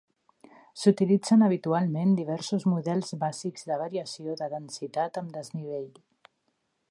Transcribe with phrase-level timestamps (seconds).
[0.83, 5.89] S'utilitzen habitualment diversos models bàsics de variació de densitat amb desnivell.